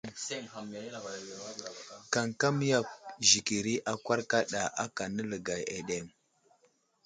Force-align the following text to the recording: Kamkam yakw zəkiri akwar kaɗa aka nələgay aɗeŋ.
Kamkam 2.13 2.57
yakw 2.71 2.89
zəkiri 3.29 3.73
akwar 3.91 4.19
kaɗa 4.31 4.61
aka 4.83 5.03
nələgay 5.15 5.63
aɗeŋ. 5.77 6.05